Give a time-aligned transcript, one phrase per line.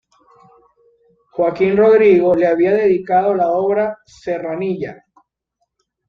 [1.29, 5.05] Joaquín Rodrigo le había dedicado la obra “Serranilla.